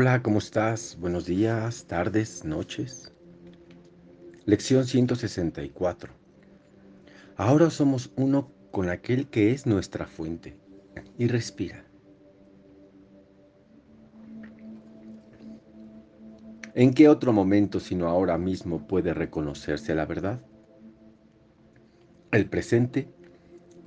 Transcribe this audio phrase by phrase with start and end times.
[0.00, 0.96] Hola, ¿cómo estás?
[1.00, 3.12] Buenos días, tardes, noches.
[4.44, 6.12] Lección 164.
[7.34, 10.56] Ahora somos uno con aquel que es nuestra fuente.
[11.18, 11.84] Y respira.
[16.76, 20.40] ¿En qué otro momento sino ahora mismo puede reconocerse la verdad?
[22.30, 23.08] El presente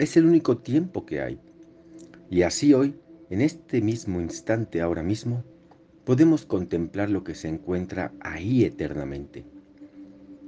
[0.00, 1.38] es el único tiempo que hay.
[2.28, 2.98] Y así hoy,
[3.30, 5.44] en este mismo instante ahora mismo,
[6.04, 9.44] podemos contemplar lo que se encuentra ahí eternamente,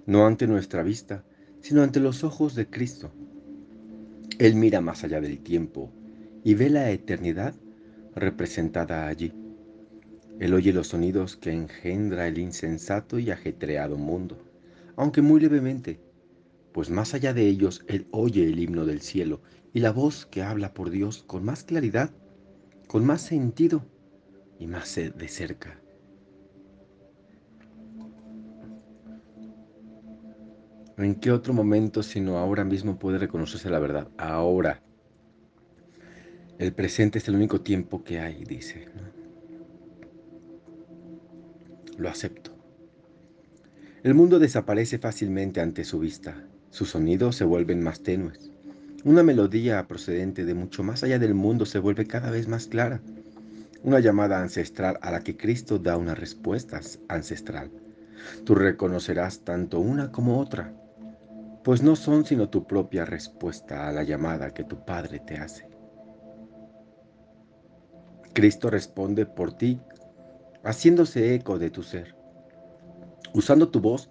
[0.07, 1.25] no ante nuestra vista,
[1.61, 3.13] sino ante los ojos de Cristo.
[4.39, 5.93] Él mira más allá del tiempo
[6.43, 7.55] y ve la eternidad
[8.15, 9.33] representada allí.
[10.41, 14.37] Él oye los sonidos que engendra el insensato y ajetreado mundo,
[14.97, 16.01] aunque muy levemente,
[16.73, 19.41] pues más allá de ellos Él oye el himno del cielo
[19.73, 22.11] y la voz que habla por Dios con más claridad,
[22.89, 23.85] con más sentido
[24.59, 25.81] y más de cerca.
[30.97, 34.09] ¿En qué otro momento sino ahora mismo puede reconocerse la verdad?
[34.17, 34.81] Ahora.
[36.59, 38.87] El presente es el único tiempo que hay, dice.
[41.99, 42.53] Lo acepto.
[44.05, 46.47] El mundo desaparece fácilmente ante su vista.
[46.71, 48.53] Sus sonidos se vuelven más tenues.
[49.05, 53.01] Una melodía procedente de mucho más allá del mundo se vuelve cada vez más clara
[53.85, 57.71] una llamada ancestral a la que Cristo da una respuesta ancestral.
[58.45, 60.73] Tú reconocerás tanto una como otra,
[61.63, 65.69] pues no son sino tu propia respuesta a la llamada que tu Padre te hace.
[68.33, 69.79] Cristo responde por ti,
[70.65, 72.17] haciéndose eco de tu ser,
[73.35, 74.11] usando tu voz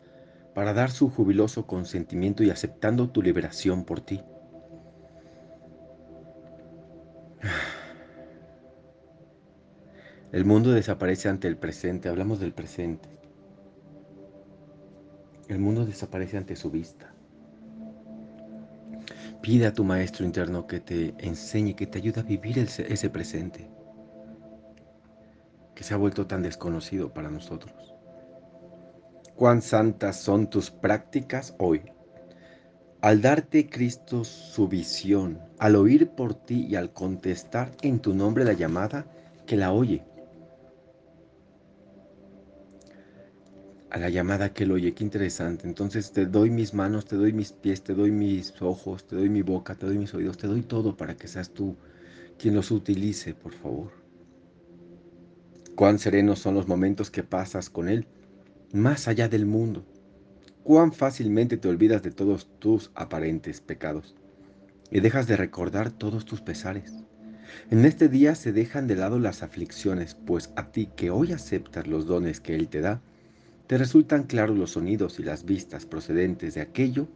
[0.53, 4.21] para dar su jubiloso consentimiento y aceptando tu liberación por ti.
[10.33, 13.07] El mundo desaparece ante el presente, hablamos del presente.
[15.47, 17.13] El mundo desaparece ante su vista.
[19.43, 23.69] Pide a tu maestro interno que te enseñe, que te ayude a vivir ese presente,
[25.75, 27.93] que se ha vuelto tan desconocido para nosotros.
[29.35, 31.83] Cuán santas son tus prácticas hoy.
[33.01, 38.43] Al darte Cristo su visión, al oír por ti y al contestar en tu nombre
[38.43, 39.05] la llamada
[39.45, 40.03] que la oye,
[43.93, 45.67] a la llamada que él oye, qué interesante.
[45.67, 49.29] Entonces te doy mis manos, te doy mis pies, te doy mis ojos, te doy
[49.29, 51.77] mi boca, te doy mis oídos, te doy todo para que seas tú
[52.39, 53.91] quien los utilice, por favor.
[55.75, 58.07] Cuán serenos son los momentos que pasas con Él,
[58.73, 59.85] más allá del mundo.
[60.63, 64.15] Cuán fácilmente te olvidas de todos tus aparentes pecados
[64.89, 66.91] y dejas de recordar todos tus pesares.
[67.69, 71.85] En este día se dejan de lado las aflicciones, pues a ti que hoy aceptas
[71.85, 72.99] los dones que Él te da,
[73.73, 77.07] te resultan claros los sonidos y las vistas procedentes de aquello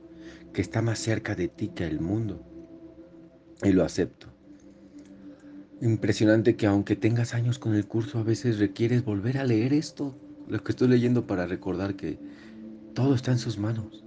[0.54, 2.44] que está más cerca de ti que el mundo.
[3.62, 4.26] Y lo acepto.
[5.82, 10.18] Impresionante que aunque tengas años con el curso, a veces requieres volver a leer esto,
[10.48, 12.18] lo que estoy leyendo para recordar que
[12.96, 14.04] todo está en sus manos.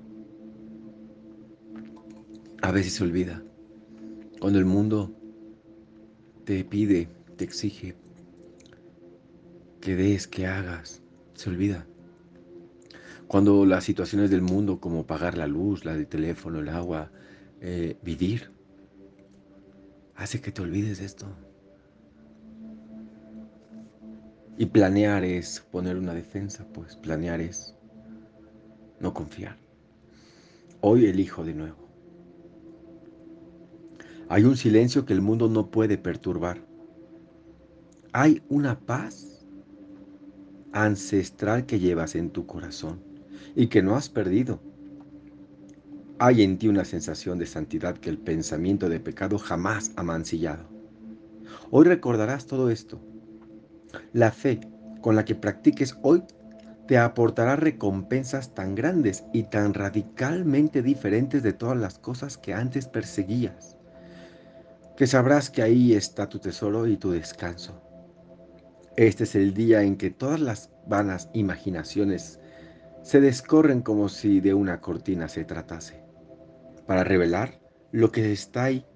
[2.62, 3.44] A veces se olvida.
[4.40, 5.14] Cuando el mundo
[6.42, 7.06] te pide,
[7.36, 7.94] te exige
[9.80, 11.00] que des, que hagas,
[11.34, 11.86] se olvida.
[13.30, 17.12] Cuando las situaciones del mundo, como pagar la luz, la del teléfono, el agua,
[17.60, 18.50] eh, vivir,
[20.16, 21.26] hace que te olvides de esto.
[24.58, 27.76] Y planear es poner una defensa, pues planear es
[28.98, 29.56] no confiar.
[30.80, 31.88] Hoy elijo de nuevo.
[34.28, 36.58] Hay un silencio que el mundo no puede perturbar.
[38.12, 39.47] Hay una paz
[40.72, 43.08] ancestral que llevas en tu corazón
[43.54, 44.60] y que no has perdido.
[46.18, 50.64] Hay en ti una sensación de santidad que el pensamiento de pecado jamás ha mancillado.
[51.70, 53.00] Hoy recordarás todo esto.
[54.12, 54.60] La fe
[55.00, 56.22] con la que practiques hoy
[56.91, 62.88] te aportará recompensas tan grandes y tan radicalmente diferentes de todas las cosas que antes
[62.88, 63.76] perseguías,
[64.97, 67.80] que sabrás que ahí está tu tesoro y tu descanso.
[68.97, 72.40] Este es el día en que todas las vanas imaginaciones
[73.02, 76.02] se descorren como si de una cortina se tratase,
[76.86, 77.60] para revelar
[77.92, 78.86] lo que está ahí,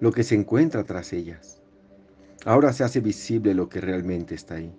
[0.00, 1.62] lo que se encuentra tras ellas.
[2.44, 4.74] Ahora se hace visible lo que realmente está ahí,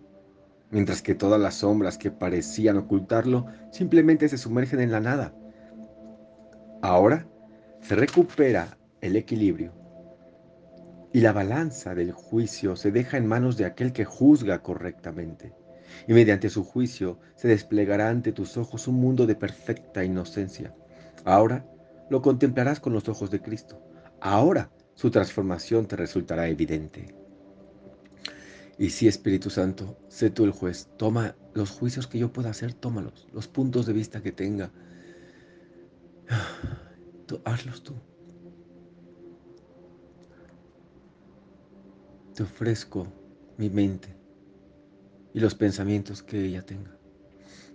[0.72, 5.34] mientras que todas las sombras que parecían ocultarlo simplemente se sumergen en la nada.
[6.82, 7.28] Ahora
[7.82, 9.74] se recupera el equilibrio.
[11.14, 15.54] Y la balanza del juicio se deja en manos de aquel que juzga correctamente.
[16.08, 20.76] Y mediante su juicio se desplegará ante tus ojos un mundo de perfecta inocencia.
[21.26, 21.66] Ahora
[22.10, 23.82] lo contemplarás con los ojos de Cristo.
[24.22, 27.14] Ahora su transformación te resultará evidente.
[28.78, 30.90] Y sí, Espíritu Santo, sé tú el juez.
[30.98, 33.28] Toma los juicios que yo pueda hacer, tómalos.
[33.34, 34.72] Los puntos de vista que tenga.
[37.26, 37.94] Tú, hazlos tú.
[42.36, 43.08] Te ofrezco
[43.58, 44.16] mi mente
[45.38, 46.98] y los pensamientos que ella tenga.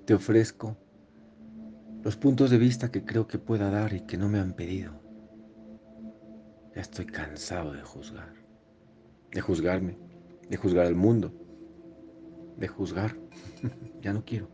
[0.04, 0.76] Te ofrezco
[2.02, 5.00] los puntos de vista que creo que pueda dar y que no me han pedido.
[6.74, 8.34] Ya estoy cansado de juzgar,
[9.30, 9.96] de juzgarme,
[10.50, 11.32] de juzgar al mundo,
[12.56, 13.16] de juzgar.
[14.02, 14.48] ya no quiero.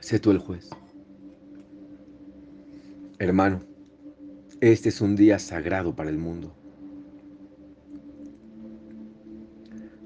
[0.00, 0.68] Sé tú el juez.
[3.20, 3.60] Hermano,
[4.60, 6.56] este es un día sagrado para el mundo.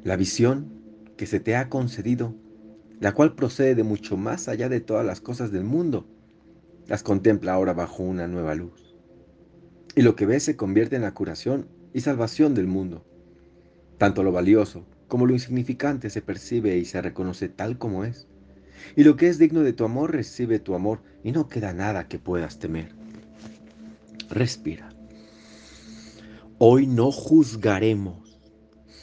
[0.02, 0.72] La visión
[1.16, 2.34] que se te ha concedido,
[3.00, 6.06] la cual procede de mucho más allá de todas las cosas del mundo,
[6.86, 8.96] las contempla ahora bajo una nueva luz.
[9.94, 13.04] Y lo que ves se convierte en la curación y salvación del mundo.
[13.98, 18.26] Tanto lo valioso como lo insignificante se percibe y se reconoce tal como es.
[18.96, 22.08] Y lo que es digno de tu amor recibe tu amor y no queda nada
[22.08, 22.94] que puedas temer.
[24.30, 24.88] Respira.
[26.58, 28.19] Hoy no juzgaremos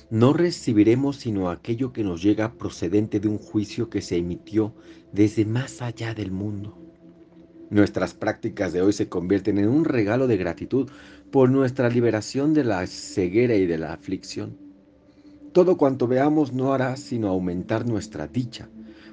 [0.09, 4.73] no recibiremos sino aquello que nos llega procedente de un juicio que se emitió
[5.11, 6.77] desde más allá del mundo.
[7.69, 10.89] Nuestras prácticas de hoy se convierten en un regalo de gratitud
[11.31, 14.57] por nuestra liberación de la ceguera y de la aflicción.
[15.51, 18.69] Todo cuanto veamos no hará sino aumentar nuestra dicha,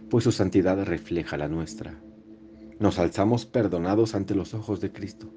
[0.09, 2.01] pues su santidad refleja la nuestra.
[2.79, 5.33] Nos alzamos perdonados ante los ojos de Cristo,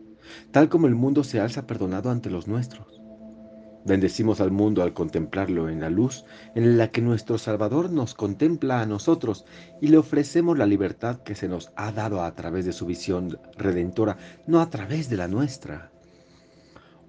[0.52, 3.07] tal como el mundo se alza perdonado ante los nuestros.
[3.88, 6.26] Bendecimos al mundo al contemplarlo en la luz
[6.56, 9.46] en la que nuestro Salvador nos contempla a nosotros
[9.80, 13.40] y le ofrecemos la libertad que se nos ha dado a través de su visión
[13.56, 15.90] redentora, no a través de la nuestra.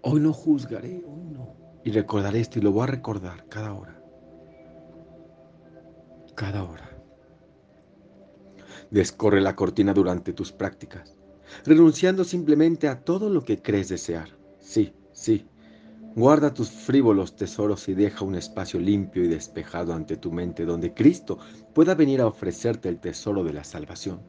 [0.03, 1.57] Hoy no juzgaré, hoy no.
[1.83, 4.01] Y recordaré esto y lo voy a recordar cada hora.
[6.37, 6.97] Cada hora.
[8.93, 11.17] Descorre la cortina durante tus prácticas,
[11.65, 14.29] renunciando simplemente a todo lo que crees desear.
[14.61, 15.45] Sí, sí,
[16.14, 20.93] Guarda tus frívolos tesoros y deja un espacio limpio y despejado ante tu mente donde
[20.93, 21.38] Cristo
[21.75, 24.20] pueda venir a ofrecerte el tesoro de la salvación.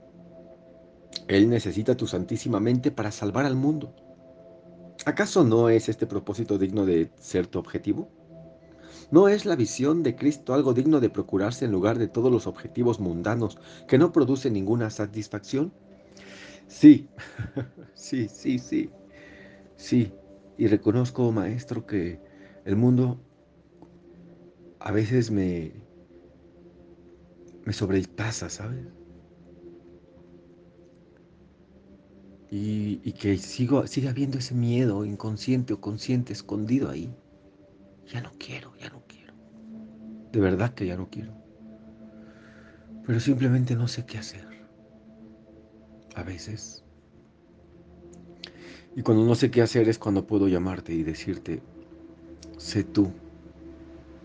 [1.28, 3.94] Él necesita tu santísima mente para salvar al mundo.
[5.06, 8.10] ¿Acaso no es este propósito digno de ser tu objetivo?
[9.12, 12.46] ¿No es la visión de Cristo algo digno de procurarse en lugar de todos los
[12.46, 15.74] objetivos mundanos que no producen ninguna satisfacción?
[16.68, 17.10] Sí,
[17.96, 18.92] sí, sí, sí,
[19.76, 20.14] sí,
[20.60, 22.20] y reconozco, maestro, que
[22.66, 23.18] el mundo
[24.82, 25.72] a veces me,
[27.64, 28.86] me sobrepasa, ¿sabes?
[32.52, 37.16] Y, y, que sigo, sigue habiendo ese miedo inconsciente o consciente escondido ahí.
[38.12, 39.34] Ya no quiero, ya no quiero.
[40.34, 41.32] De verdad que ya no quiero.
[43.06, 44.46] Pero simplemente no sé qué hacer.
[46.16, 46.84] A veces
[48.96, 51.62] y cuando no sé qué hacer es cuando puedo llamarte y decirte,
[52.58, 53.12] sé tú,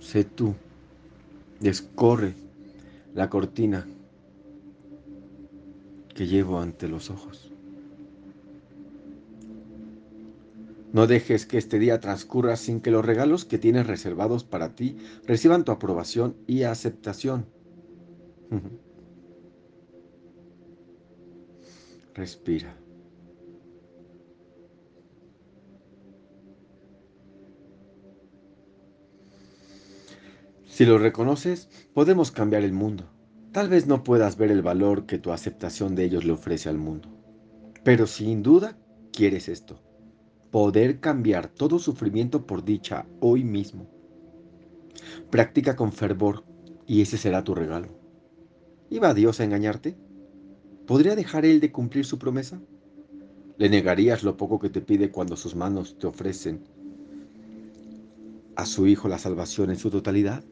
[0.01, 0.55] sé tú,
[1.61, 2.35] descorre
[3.15, 3.87] la cortina
[6.15, 7.51] que llevo ante los ojos.
[10.93, 14.97] No dejes que este día transcurra sin que los regalos que tienes reservados para ti
[15.27, 17.47] reciban tu aprobación y aceptación.
[22.15, 22.84] Respira.
[30.75, 33.05] Si lo reconoces, podemos cambiar el mundo.
[33.53, 36.79] Tal vez no puedas ver el valor que tu aceptación de ellos le ofrece al
[36.79, 37.11] mundo.
[37.85, 38.77] Pero sin duda
[39.13, 39.81] quieres esto.
[40.51, 43.87] Poder cambiar todo sufrimiento por dicha hoy mismo.
[45.31, 46.43] Practica con fervor
[46.89, 47.97] y ese será tu regalo.
[48.91, 49.97] ¿Iba Dios a engañarte?
[50.89, 52.61] ¿Podría dejar Él de cumplir su promesa?
[53.59, 56.65] ¿Le negarías lo poco que te pide cuando sus manos te ofrecen
[58.57, 60.43] a su Hijo la salvación en su totalidad?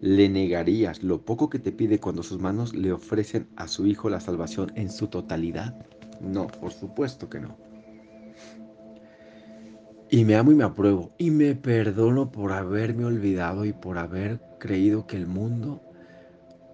[0.00, 4.08] ¿Le negarías lo poco que te pide cuando sus manos le ofrecen a su Hijo
[4.08, 5.86] la salvación en su totalidad?
[6.22, 7.58] No, por supuesto que no.
[10.10, 11.12] Y me amo y me apruebo.
[11.18, 15.82] Y me perdono por haberme olvidado y por haber creído que el mundo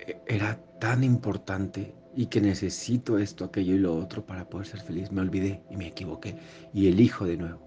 [0.07, 4.81] e-, era tan importante y que necesito esto, aquello y lo otro para poder ser
[4.81, 5.11] feliz.
[5.11, 6.39] Me olvidé y me equivoqué
[6.73, 7.61] y elijo de nuevo.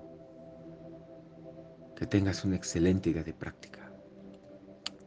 [1.95, 3.68] Que tengas una excelente día de práctica.